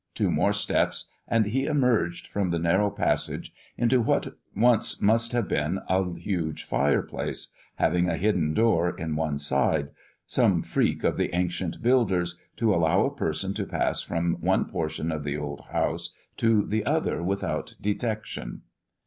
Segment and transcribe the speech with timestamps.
[0.15, 5.47] two more steps, and he emerged from the narrow passage into what once must have
[5.47, 9.89] been a huge fireplace, having a hidden door in one side,
[10.25, 15.11] some freak of the ancient builders, to allow a person to pass from one portion
[15.11, 18.63] of the old house to the other without detection.